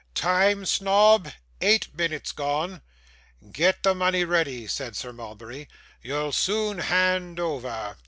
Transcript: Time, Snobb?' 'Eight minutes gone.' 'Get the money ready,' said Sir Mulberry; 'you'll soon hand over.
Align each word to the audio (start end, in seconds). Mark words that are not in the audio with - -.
Time, 0.15 0.65
Snobb?' 0.65 1.31
'Eight 1.61 1.93
minutes 1.93 2.31
gone.' 2.31 2.81
'Get 3.51 3.83
the 3.83 3.93
money 3.93 4.23
ready,' 4.23 4.65
said 4.65 4.95
Sir 4.95 5.13
Mulberry; 5.13 5.67
'you'll 6.01 6.31
soon 6.31 6.79
hand 6.79 7.39
over. 7.39 7.97